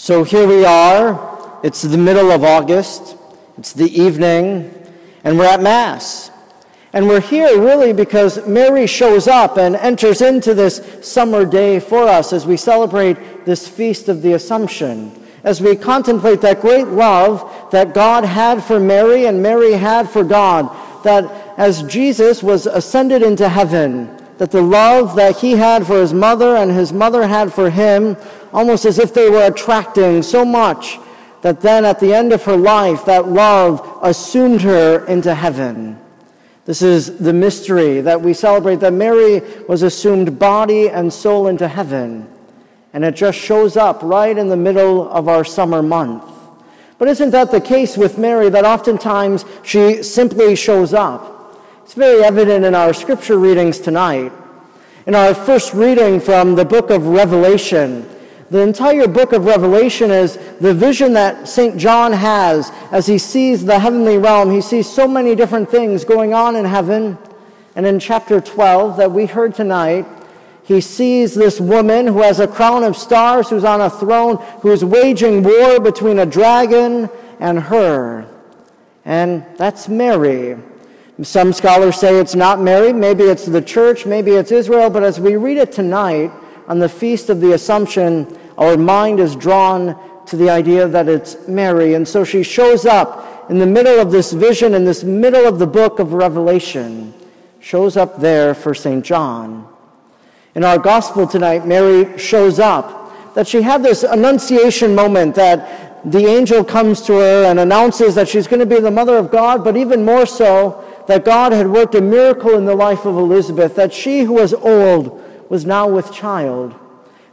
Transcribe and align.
So 0.00 0.22
here 0.22 0.46
we 0.46 0.64
are. 0.64 1.58
It's 1.64 1.82
the 1.82 1.98
middle 1.98 2.30
of 2.30 2.44
August. 2.44 3.16
It's 3.58 3.72
the 3.72 3.90
evening, 4.00 4.72
and 5.24 5.36
we're 5.36 5.46
at 5.46 5.60
Mass. 5.60 6.30
And 6.92 7.08
we're 7.08 7.20
here 7.20 7.60
really 7.60 7.92
because 7.92 8.46
Mary 8.46 8.86
shows 8.86 9.26
up 9.26 9.58
and 9.58 9.74
enters 9.74 10.22
into 10.22 10.54
this 10.54 10.80
summer 11.02 11.44
day 11.44 11.80
for 11.80 12.04
us 12.04 12.32
as 12.32 12.46
we 12.46 12.56
celebrate 12.56 13.44
this 13.44 13.66
feast 13.66 14.08
of 14.08 14.22
the 14.22 14.34
Assumption, 14.34 15.20
as 15.42 15.60
we 15.60 15.74
contemplate 15.74 16.42
that 16.42 16.60
great 16.60 16.86
love 16.86 17.68
that 17.72 17.92
God 17.92 18.22
had 18.22 18.62
for 18.62 18.78
Mary 18.78 19.26
and 19.26 19.42
Mary 19.42 19.72
had 19.72 20.08
for 20.08 20.22
God, 20.22 20.70
that 21.02 21.24
as 21.58 21.82
Jesus 21.82 22.40
was 22.40 22.66
ascended 22.66 23.24
into 23.24 23.48
heaven, 23.48 24.16
that 24.38 24.52
the 24.52 24.62
love 24.62 25.16
that 25.16 25.38
he 25.38 25.52
had 25.52 25.84
for 25.84 26.00
his 26.00 26.14
mother 26.14 26.56
and 26.56 26.70
his 26.70 26.92
mother 26.92 27.26
had 27.26 27.52
for 27.52 27.70
him, 27.70 28.16
almost 28.52 28.84
as 28.84 28.98
if 28.98 29.14
they 29.14 29.28
were 29.28 29.46
attracting 29.46 30.22
so 30.22 30.44
much 30.44 30.98
that 31.42 31.60
then 31.60 31.84
at 31.84 32.00
the 32.00 32.12
end 32.12 32.32
of 32.32 32.44
her 32.44 32.56
life, 32.56 33.04
that 33.04 33.28
love 33.28 33.98
assumed 34.02 34.62
her 34.62 35.04
into 35.06 35.34
heaven. 35.34 35.98
This 36.64 36.82
is 36.82 37.18
the 37.18 37.32
mystery 37.32 38.00
that 38.02 38.20
we 38.20 38.34
celebrate 38.34 38.80
that 38.80 38.92
Mary 38.92 39.40
was 39.68 39.82
assumed 39.82 40.38
body 40.38 40.90
and 40.90 41.12
soul 41.12 41.46
into 41.46 41.66
heaven. 41.66 42.28
And 42.92 43.04
it 43.04 43.14
just 43.14 43.38
shows 43.38 43.76
up 43.76 44.02
right 44.02 44.36
in 44.36 44.48
the 44.48 44.56
middle 44.56 45.10
of 45.10 45.28
our 45.28 45.44
summer 45.44 45.82
month. 45.82 46.24
But 46.98 47.08
isn't 47.08 47.30
that 47.30 47.52
the 47.52 47.60
case 47.60 47.96
with 47.96 48.18
Mary 48.18 48.50
that 48.50 48.64
oftentimes 48.64 49.44
she 49.62 50.02
simply 50.02 50.56
shows 50.56 50.92
up? 50.92 51.56
It's 51.84 51.94
very 51.94 52.22
evident 52.22 52.64
in 52.64 52.74
our 52.74 52.92
scripture 52.92 53.38
readings 53.38 53.78
tonight. 53.78 54.32
In 55.06 55.14
our 55.14 55.32
first 55.32 55.72
reading 55.72 56.20
from 56.20 56.54
the 56.54 56.66
book 56.66 56.90
of 56.90 57.06
Revelation, 57.06 58.06
the 58.50 58.60
entire 58.60 59.06
book 59.06 59.32
of 59.32 59.44
Revelation 59.44 60.10
is 60.10 60.38
the 60.60 60.72
vision 60.72 61.12
that 61.12 61.48
St. 61.48 61.76
John 61.76 62.12
has 62.12 62.72
as 62.90 63.06
he 63.06 63.18
sees 63.18 63.64
the 63.64 63.78
heavenly 63.78 64.16
realm. 64.16 64.50
He 64.50 64.62
sees 64.62 64.90
so 64.90 65.06
many 65.06 65.34
different 65.34 65.70
things 65.70 66.04
going 66.04 66.32
on 66.32 66.56
in 66.56 66.64
heaven. 66.64 67.18
And 67.76 67.84
in 67.84 68.00
chapter 68.00 68.40
12 68.40 68.96
that 68.96 69.12
we 69.12 69.26
heard 69.26 69.54
tonight, 69.54 70.06
he 70.64 70.80
sees 70.80 71.34
this 71.34 71.60
woman 71.60 72.06
who 72.06 72.22
has 72.22 72.40
a 72.40 72.48
crown 72.48 72.84
of 72.84 72.96
stars, 72.96 73.50
who's 73.50 73.64
on 73.64 73.82
a 73.82 73.90
throne, 73.90 74.36
who 74.62 74.70
is 74.70 74.84
waging 74.84 75.42
war 75.42 75.78
between 75.78 76.18
a 76.18 76.26
dragon 76.26 77.10
and 77.40 77.58
her. 77.58 78.26
And 79.04 79.44
that's 79.56 79.88
Mary. 79.88 80.56
Some 81.22 81.52
scholars 81.52 81.96
say 81.96 82.18
it's 82.18 82.34
not 82.34 82.60
Mary, 82.60 82.92
maybe 82.92 83.24
it's 83.24 83.44
the 83.44 83.62
church, 83.62 84.06
maybe 84.06 84.32
it's 84.32 84.52
Israel, 84.52 84.88
but 84.88 85.02
as 85.02 85.18
we 85.18 85.36
read 85.36 85.58
it 85.58 85.72
tonight 85.72 86.30
on 86.68 86.78
the 86.78 86.88
Feast 86.88 87.30
of 87.30 87.40
the 87.40 87.52
Assumption, 87.52 88.38
our 88.58 88.76
mind 88.76 89.20
is 89.20 89.34
drawn 89.34 89.98
to 90.26 90.36
the 90.36 90.50
idea 90.50 90.86
that 90.86 91.08
it's 91.08 91.48
Mary. 91.48 91.94
And 91.94 92.06
so 92.06 92.24
she 92.24 92.42
shows 92.42 92.84
up 92.84 93.50
in 93.50 93.58
the 93.58 93.66
middle 93.66 93.98
of 93.98 94.12
this 94.12 94.32
vision, 94.32 94.74
in 94.74 94.84
this 94.84 95.02
middle 95.02 95.46
of 95.46 95.58
the 95.58 95.66
book 95.66 95.98
of 95.98 96.12
Revelation, 96.12 97.14
shows 97.58 97.96
up 97.96 98.20
there 98.20 98.54
for 98.54 98.74
St. 98.74 99.02
John. 99.02 99.66
In 100.54 100.62
our 100.62 100.78
gospel 100.78 101.26
tonight, 101.26 101.66
Mary 101.66 102.18
shows 102.18 102.58
up, 102.58 103.34
that 103.34 103.48
she 103.48 103.62
had 103.62 103.82
this 103.82 104.02
annunciation 104.02 104.94
moment 104.94 105.34
that 105.36 106.02
the 106.04 106.26
angel 106.26 106.62
comes 106.62 107.00
to 107.02 107.14
her 107.14 107.44
and 107.44 107.58
announces 107.58 108.14
that 108.14 108.28
she's 108.28 108.46
going 108.46 108.60
to 108.60 108.66
be 108.66 108.80
the 108.80 108.90
mother 108.90 109.16
of 109.16 109.30
God, 109.30 109.64
but 109.64 109.76
even 109.76 110.04
more 110.04 110.26
so, 110.26 110.84
that 111.06 111.24
God 111.24 111.52
had 111.52 111.68
worked 111.68 111.94
a 111.94 112.00
miracle 112.00 112.54
in 112.54 112.66
the 112.66 112.74
life 112.74 113.06
of 113.06 113.16
Elizabeth, 113.16 113.74
that 113.76 113.92
she 113.92 114.20
who 114.20 114.34
was 114.34 114.52
old 114.52 115.24
was 115.48 115.64
now 115.64 115.88
with 115.88 116.12
child. 116.12 116.74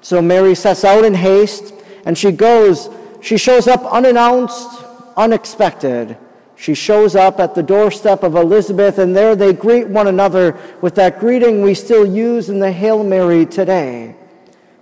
So 0.00 0.22
Mary 0.22 0.54
sets 0.54 0.84
out 0.84 1.04
in 1.04 1.14
haste, 1.14 1.74
and 2.04 2.16
she 2.16 2.32
goes, 2.32 2.88
she 3.20 3.36
shows 3.36 3.68
up 3.68 3.84
unannounced, 3.84 4.84
unexpected. 5.16 6.16
She 6.56 6.74
shows 6.74 7.14
up 7.16 7.40
at 7.40 7.54
the 7.54 7.62
doorstep 7.62 8.22
of 8.22 8.34
Elizabeth, 8.34 8.98
and 8.98 9.16
there 9.16 9.36
they 9.36 9.52
greet 9.52 9.88
one 9.88 10.06
another 10.06 10.58
with 10.80 10.94
that 10.96 11.18
greeting 11.18 11.62
we 11.62 11.74
still 11.74 12.04
use 12.04 12.48
in 12.50 12.58
the 12.58 12.72
Hail 12.72 13.02
Mary 13.04 13.46
today. 13.46 14.14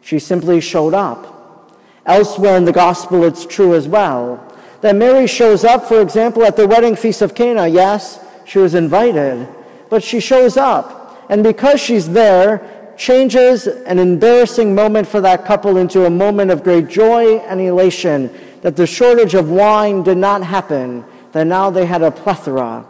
She 0.00 0.18
simply 0.18 0.60
showed 0.60 0.94
up. 0.94 1.76
Elsewhere 2.06 2.56
in 2.56 2.64
the 2.64 2.72
gospel, 2.72 3.24
it's 3.24 3.44
true 3.44 3.74
as 3.74 3.86
well. 3.86 4.44
That 4.80 4.96
Mary 4.96 5.26
shows 5.26 5.64
up, 5.64 5.86
for 5.86 6.00
example, 6.00 6.44
at 6.44 6.56
the 6.56 6.66
wedding 6.66 6.96
feast 6.96 7.20
of 7.20 7.34
Cana, 7.34 7.66
yes, 7.66 8.18
she 8.44 8.58
was 8.58 8.74
invited, 8.74 9.46
but 9.90 10.02
she 10.02 10.20
shows 10.20 10.56
up. 10.56 11.26
And 11.28 11.42
because 11.42 11.80
she's 11.80 12.08
there, 12.08 12.77
changes 12.98 13.66
an 13.66 13.98
embarrassing 13.98 14.74
moment 14.74 15.06
for 15.06 15.20
that 15.20 15.44
couple 15.44 15.76
into 15.76 16.04
a 16.04 16.10
moment 16.10 16.50
of 16.50 16.64
great 16.64 16.88
joy 16.88 17.38
and 17.38 17.60
elation 17.60 18.30
that 18.62 18.76
the 18.76 18.86
shortage 18.86 19.34
of 19.34 19.50
wine 19.50 20.02
did 20.02 20.18
not 20.18 20.42
happen, 20.42 21.04
that 21.32 21.46
now 21.46 21.70
they 21.70 21.86
had 21.86 22.02
a 22.02 22.10
plethora 22.10 22.84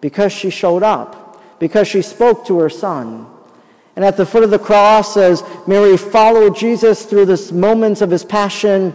because 0.00 0.32
she 0.32 0.50
showed 0.50 0.82
up, 0.82 1.58
because 1.58 1.88
she 1.88 2.02
spoke 2.02 2.46
to 2.46 2.58
her 2.58 2.68
son. 2.68 3.26
And 3.94 4.04
at 4.04 4.16
the 4.16 4.26
foot 4.26 4.42
of 4.42 4.50
the 4.50 4.58
cross, 4.58 5.16
as 5.16 5.42
Mary 5.66 5.96
followed 5.96 6.56
Jesus 6.56 7.06
through 7.06 7.26
the 7.26 7.52
moments 7.54 8.02
of 8.02 8.10
his 8.10 8.24
passion, 8.24 8.94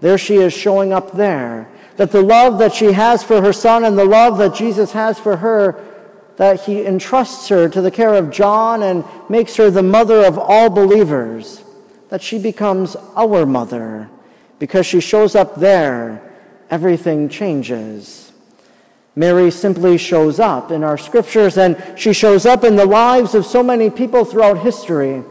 there 0.00 0.16
she 0.16 0.36
is 0.36 0.52
showing 0.52 0.92
up 0.92 1.12
there 1.12 1.68
that 1.96 2.12
the 2.12 2.22
love 2.22 2.58
that 2.58 2.72
she 2.72 2.92
has 2.92 3.22
for 3.22 3.42
her 3.42 3.52
son 3.52 3.84
and 3.84 3.98
the 3.98 4.04
love 4.04 4.38
that 4.38 4.54
Jesus 4.54 4.92
has 4.92 5.18
for 5.18 5.36
her, 5.36 5.84
that 6.40 6.62
he 6.62 6.86
entrusts 6.86 7.48
her 7.48 7.68
to 7.68 7.82
the 7.82 7.90
care 7.90 8.14
of 8.14 8.30
John 8.30 8.82
and 8.82 9.04
makes 9.28 9.56
her 9.56 9.70
the 9.70 9.82
mother 9.82 10.24
of 10.24 10.38
all 10.38 10.70
believers, 10.70 11.62
that 12.08 12.22
she 12.22 12.38
becomes 12.38 12.96
our 13.14 13.44
mother. 13.44 14.08
Because 14.58 14.86
she 14.86 15.00
shows 15.00 15.34
up 15.34 15.56
there, 15.56 16.32
everything 16.70 17.28
changes. 17.28 18.32
Mary 19.14 19.50
simply 19.50 19.98
shows 19.98 20.40
up 20.40 20.70
in 20.70 20.82
our 20.82 20.96
scriptures 20.96 21.58
and 21.58 21.76
she 21.94 22.14
shows 22.14 22.46
up 22.46 22.64
in 22.64 22.74
the 22.74 22.86
lives 22.86 23.34
of 23.34 23.44
so 23.44 23.62
many 23.62 23.90
people 23.90 24.24
throughout 24.24 24.60
history. 24.60 25.22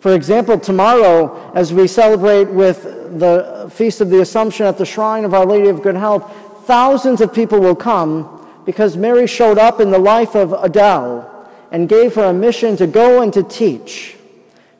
For 0.00 0.14
example, 0.14 0.58
tomorrow, 0.58 1.52
as 1.54 1.74
we 1.74 1.86
celebrate 1.86 2.48
with 2.48 2.84
the 3.18 3.70
Feast 3.74 4.00
of 4.00 4.08
the 4.08 4.22
Assumption 4.22 4.64
at 4.64 4.78
the 4.78 4.86
Shrine 4.86 5.26
of 5.26 5.34
Our 5.34 5.44
Lady 5.44 5.68
of 5.68 5.82
Good 5.82 5.96
Help, 5.96 6.30
thousands 6.64 7.20
of 7.20 7.34
people 7.34 7.60
will 7.60 7.76
come 7.76 8.37
because 8.68 8.98
Mary 8.98 9.26
showed 9.26 9.56
up 9.56 9.80
in 9.80 9.90
the 9.90 9.98
life 9.98 10.36
of 10.36 10.52
Adele 10.52 11.48
and 11.70 11.88
gave 11.88 12.14
her 12.16 12.24
a 12.24 12.34
mission 12.34 12.76
to 12.76 12.86
go 12.86 13.22
and 13.22 13.32
to 13.32 13.42
teach. 13.42 14.14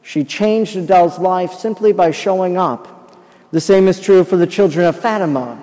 She 0.03 0.25
changed 0.25 0.77
Adele's 0.77 1.19
life 1.19 1.55
simply 1.55 1.95
by 1.95 2.11
showing 2.11 2.59
up. 2.59 3.17
The 3.51 3.63
same 3.63 3.89
is 3.89 3.99
true 3.99 4.25
for 4.25 4.37
the 4.37 4.47
children 4.47 4.85
of 4.85 5.01
Fatima, 5.01 5.59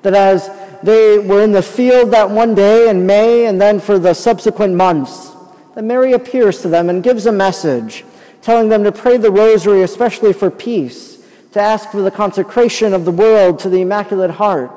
that 0.00 0.14
as 0.14 0.50
they 0.82 1.18
were 1.18 1.42
in 1.42 1.52
the 1.52 1.60
field 1.60 2.12
that 2.12 2.30
one 2.30 2.54
day 2.54 2.88
in 2.88 3.04
May 3.04 3.44
and 3.44 3.60
then 3.60 3.78
for 3.78 3.98
the 3.98 4.14
subsequent 4.14 4.72
months, 4.72 5.32
that 5.74 5.84
Mary 5.84 6.14
appears 6.14 6.62
to 6.62 6.68
them 6.68 6.88
and 6.88 7.02
gives 7.02 7.26
a 7.26 7.32
message 7.32 8.06
telling 8.40 8.70
them 8.70 8.84
to 8.84 8.90
pray 8.92 9.18
the 9.18 9.30
rosary, 9.30 9.82
especially 9.82 10.32
for 10.32 10.50
peace, 10.50 11.18
to 11.52 11.60
ask 11.60 11.90
for 11.90 12.00
the 12.00 12.10
consecration 12.10 12.94
of 12.94 13.04
the 13.04 13.12
world 13.12 13.58
to 13.58 13.68
the 13.68 13.82
Immaculate 13.82 14.30
Heart. 14.30 14.70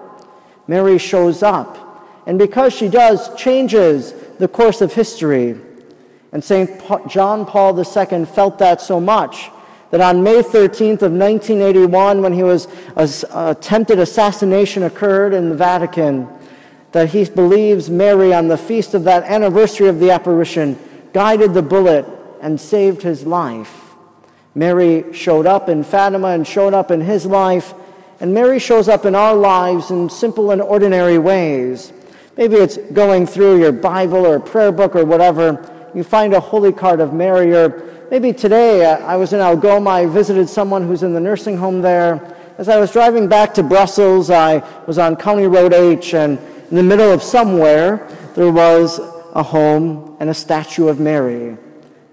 Mary 0.67 0.97
shows 0.97 1.41
up, 1.41 1.85
and 2.29 2.37
because 2.37 2.73
she 2.73 2.89
does, 2.89 3.33
changes 3.33 4.13
the 4.37 4.47
course 4.47 4.81
of 4.81 4.93
history. 4.93 5.59
And 6.31 6.43
St. 6.43 6.69
John 7.07 7.43
Paul 7.43 7.75
II 7.75 8.25
felt 8.25 8.59
that 8.59 8.81
so 8.81 8.99
much 8.99 9.49
that 9.89 9.99
on 9.99 10.21
May 10.21 10.43
13th 10.43 11.01
of 11.01 11.11
1981, 11.11 12.21
when 12.21 12.33
he 12.33 12.43
was 12.43 12.67
attempted 13.33 13.97
assassination 13.97 14.83
occurred 14.83 15.33
in 15.33 15.49
the 15.49 15.55
Vatican, 15.55 16.27
that 16.91 17.09
he 17.09 17.25
believes 17.25 17.89
Mary, 17.89 18.31
on 18.31 18.47
the 18.47 18.59
feast 18.59 18.93
of 18.93 19.05
that 19.05 19.23
anniversary 19.23 19.87
of 19.87 19.99
the 19.99 20.11
apparition, 20.11 20.77
guided 21.13 21.55
the 21.55 21.63
bullet 21.63 22.05
and 22.43 22.61
saved 22.61 23.01
his 23.01 23.25
life. 23.25 23.95
Mary 24.53 25.11
showed 25.13 25.47
up 25.47 25.67
in 25.67 25.83
Fatima 25.83 26.27
and 26.27 26.45
showed 26.45 26.75
up 26.75 26.91
in 26.91 27.01
his 27.01 27.25
life, 27.25 27.73
and 28.19 28.35
Mary 28.35 28.59
shows 28.59 28.87
up 28.87 29.03
in 29.03 29.15
our 29.15 29.33
lives 29.33 29.89
in 29.89 30.11
simple 30.11 30.51
and 30.51 30.61
ordinary 30.61 31.17
ways. 31.17 31.91
Maybe 32.37 32.55
it's 32.55 32.77
going 32.77 33.27
through 33.27 33.59
your 33.59 33.71
Bible 33.71 34.25
or 34.25 34.39
prayer 34.39 34.71
book 34.71 34.95
or 34.95 35.05
whatever. 35.05 35.89
You 35.93 36.03
find 36.03 36.33
a 36.33 36.39
holy 36.39 36.71
card 36.71 36.99
of 36.99 37.13
Mary, 37.13 37.53
or 37.53 38.07
maybe 38.11 38.31
today 38.31 38.85
uh, 38.85 38.97
I 39.05 39.17
was 39.17 39.33
in 39.33 39.39
Algoma, 39.39 39.89
I 39.89 40.05
visited 40.05 40.47
someone 40.47 40.87
who's 40.87 41.03
in 41.03 41.13
the 41.13 41.19
nursing 41.19 41.57
home 41.57 41.81
there. 41.81 42.35
As 42.57 42.69
I 42.69 42.77
was 42.79 42.91
driving 42.91 43.27
back 43.27 43.53
to 43.55 43.63
Brussels, 43.63 44.29
I 44.29 44.63
was 44.85 44.97
on 44.97 45.15
County 45.15 45.47
Road 45.47 45.73
H, 45.73 46.13
and 46.13 46.37
in 46.69 46.75
the 46.75 46.83
middle 46.83 47.11
of 47.11 47.23
somewhere, 47.23 48.07
there 48.35 48.51
was 48.51 48.99
a 49.33 49.43
home 49.43 50.15
and 50.19 50.29
a 50.29 50.33
statue 50.33 50.87
of 50.87 50.99
Mary. 50.99 51.57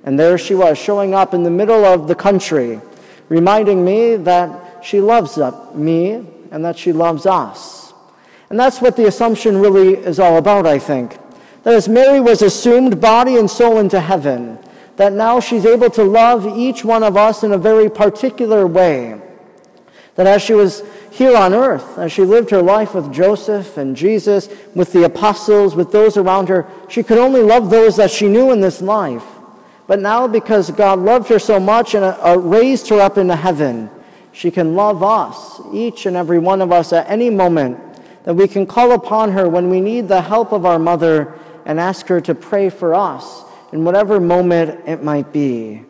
And 0.05 0.19
there 0.19 0.39
she 0.39 0.55
was, 0.55 0.79
showing 0.79 1.15
up 1.15 1.35
in 1.35 1.43
the 1.43 1.51
middle 1.51 1.85
of 1.85 2.09
the 2.09 2.15
country, 2.15 2.81
reminding 3.29 3.85
me 3.85 4.17
that 4.17 4.85
she 4.85 5.01
loves 5.01 5.37
me 5.75 6.13
and 6.51 6.65
that 6.65 6.79
she 6.79 6.93
loves 6.93 7.27
us. 7.27 7.86
And 8.51 8.59
that's 8.59 8.81
what 8.81 8.97
the 8.97 9.07
Assumption 9.07 9.59
really 9.59 9.95
is 9.95 10.21
all 10.21 10.37
about, 10.37 10.67
I 10.67 10.79
think. 10.79 11.19
That 11.65 11.75
as 11.75 11.89
Mary 11.89 12.21
was 12.21 12.43
assumed 12.43 13.01
body 13.01 13.37
and 13.37 13.51
soul 13.51 13.79
into 13.79 14.01
heaven, 14.01 14.59
that 14.97 15.13
now 15.13 15.41
she's 15.41 15.67
able 15.67 15.91
to 15.91 16.05
love 16.05 16.47
each 16.57 16.85
one 16.85 17.03
of 17.03 17.17
us 17.17 17.43
in 17.43 17.53
a 17.53 17.59
very 17.59 17.91
particular 17.91 18.67
way. 18.67 19.21
That 20.15 20.27
as 20.27 20.43
she 20.43 20.55
was 20.55 20.83
here 21.11 21.37
on 21.37 21.53
earth, 21.53 21.99
as 21.99 22.13
she 22.13 22.23
lived 22.23 22.51
her 22.51 22.63
life 22.63 22.95
with 22.95 23.13
Joseph 23.13 23.77
and 23.77 23.97
Jesus, 23.97 24.49
with 24.75 24.93
the 24.93 25.05
apostles, 25.05 25.75
with 25.75 25.93
those 25.93 26.17
around 26.17 26.49
her, 26.49 26.67
she 26.89 27.03
could 27.03 27.19
only 27.19 27.43
love 27.43 27.69
those 27.69 27.97
that 27.97 28.11
she 28.11 28.29
knew 28.29 28.53
in 28.53 28.61
this 28.61 28.81
life. 28.81 29.25
But 29.87 30.01
now, 30.01 30.27
because 30.27 30.71
God 30.71 30.99
loved 30.99 31.29
her 31.29 31.39
so 31.39 31.61
much 31.61 31.95
and 31.95 32.05
uh, 32.05 32.39
raised 32.39 32.89
her 32.89 33.01
up 33.01 33.19
into 33.19 33.37
heaven, 33.37 33.91
she 34.33 34.51
can 34.51 34.75
love 34.75 35.03
us, 35.03 35.61
each 35.73 36.07
and 36.07 36.17
every 36.17 36.39
one 36.39 36.61
of 36.61 36.73
us, 36.73 36.93
at 36.93 37.09
any 37.09 37.31
moment, 37.31 37.79
that 38.27 38.35
we 38.35 38.49
can 38.49 38.67
call 38.67 38.91
upon 38.91 39.31
her 39.31 39.49
when 39.49 39.71
we 39.71 39.81
need 39.81 40.09
the 40.09 40.21
help 40.21 40.53
of 40.53 40.67
our 40.67 40.81
mother 40.81 41.33
and 41.65 41.79
ask 41.79 42.09
her 42.09 42.21
to 42.21 42.35
pray 42.35 42.69
for 42.69 42.93
us 42.93 43.45
in 43.73 43.85
whatever 43.85 44.19
moment 44.19 44.81
it 44.87 45.01
might 45.03 45.33
be. 45.33 45.81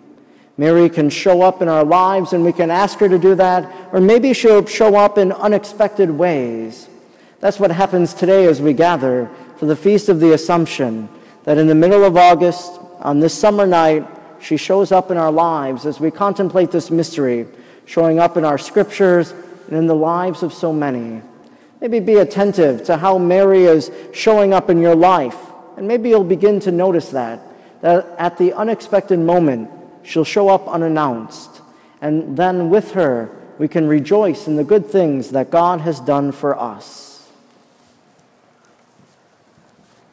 Mary 0.59 0.91
can 0.91 1.09
show 1.09 1.41
up 1.41 1.63
in 1.63 1.69
our 1.69 1.83
lives 1.83 2.35
and 2.35 2.45
we 2.45 2.53
can 2.53 2.71
ask 2.71 2.99
her 2.99 3.09
to 3.09 3.19
do 3.19 3.35
that, 3.35 3.91
or 3.91 4.01
maybe 4.03 4.35
she'll 4.35 4.67
show 4.67 4.97
up 4.97 5.17
in 5.17 5.33
unexpected 5.33 6.11
ways. 6.11 6.89
That's 7.41 7.59
what 7.59 7.71
happens 7.71 8.13
today 8.13 8.45
as 8.45 8.61
we 8.61 8.75
gather 8.75 9.31
for 9.57 9.65
the 9.65 9.77
Feast 9.77 10.11
of 10.11 10.21
the 10.21 10.35
Assumption, 10.35 11.09
that 11.45 11.57
in 11.57 11.67
the 11.67 11.75
middle 11.75 12.05
of 12.05 12.19
August, 12.19 12.79
on 13.01 13.19
this 13.19 13.33
summer 13.33 13.67
night, 13.67 14.07
she 14.43 14.59
shows 14.59 14.93
up 14.93 15.11
in 15.11 15.17
our 15.17 15.33
lives 15.33 15.87
as 15.87 16.01
we 16.01 16.11
contemplate 16.11 16.71
this 16.71 16.91
mystery, 16.91 17.47
showing 17.87 18.19
up 18.19 18.37
in 18.37 18.45
our 18.45 18.59
scriptures 18.59 19.33
and 19.69 19.77
in 19.77 19.87
the 19.87 19.95
lives 19.95 20.43
of 20.43 20.53
so 20.53 20.71
many. 20.71 21.23
Maybe 21.81 22.01
be 22.01 22.17
attentive 22.17 22.85
to 22.85 22.97
how 22.97 23.19
Mary 23.19 23.65
is 23.65 23.91
showing 24.13 24.55
up 24.55 24.71
in 24.71 24.81
your 24.81 24.95
life, 24.95 25.39
and 25.77 25.87
maybe 25.87 26.09
you'll 26.09 26.25
begin 26.25 26.61
to 26.61 26.73
notice 26.73 27.11
that, 27.11 27.41
that 27.83 28.07
at 28.19 28.39
the 28.39 28.55
unexpected 28.55 29.19
moment, 29.19 29.71
She'll 30.07 30.25
show 30.25 30.49
up 30.49 30.69
unannounced. 30.69 31.63
And 32.01 32.37
then 32.37 32.71
with 32.71 32.93
her, 32.93 33.29
we 33.59 33.67
can 33.67 33.89
rejoice 33.89 34.47
in 34.47 34.55
the 34.55 34.63
good 34.63 34.87
things 34.87 35.31
that 35.31 35.51
God 35.51 35.81
has 35.81 35.99
done 35.99 36.31
for 36.31 36.57
us. 36.57 37.16